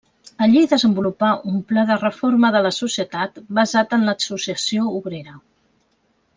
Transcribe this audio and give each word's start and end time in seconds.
Allí 0.43 0.61
hi 0.63 0.69
desenvolupà 0.69 1.29
un 1.51 1.59
pla 1.73 1.83
de 1.91 1.97
reforma 2.05 2.51
de 2.57 2.63
la 2.69 2.73
societat 2.79 3.39
basat 3.61 3.95
en 3.99 4.09
l'associació 4.11 4.91
obrera. 5.01 5.39